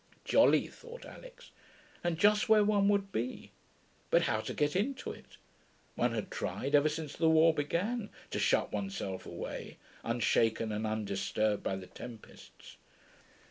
Jolly, 0.25 0.65
thought 0.65 1.05
Alix, 1.05 1.51
and 2.03 2.17
just 2.17 2.49
where 2.49 2.63
one 2.63 2.89
would 2.89 3.11
be: 3.11 3.51
but 4.09 4.23
how 4.23 4.39
to 4.41 4.51
get 4.55 4.75
into 4.75 5.11
it? 5.11 5.37
One 5.93 6.11
had 6.15 6.31
tried, 6.31 6.73
ever 6.73 6.89
since 6.89 7.15
the 7.15 7.29
war 7.29 7.53
began, 7.53 8.09
to 8.31 8.39
shut 8.39 8.71
oneself 8.73 9.27
away, 9.27 9.77
unshaken 10.03 10.71
and 10.71 10.87
undisturbed 10.87 11.61
by 11.61 11.75
the 11.75 11.85
tempests. 11.85 12.77